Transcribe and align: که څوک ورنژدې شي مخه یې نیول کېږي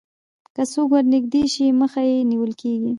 که 0.55 0.63
څوک 0.71 0.87
ورنژدې 0.91 1.43
شي 1.53 1.65
مخه 1.81 2.01
یې 2.09 2.17
نیول 2.31 2.51
کېږي 2.61 2.89